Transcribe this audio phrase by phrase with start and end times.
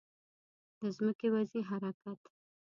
[0.79, 2.19] د ځمکې وضعي حرکت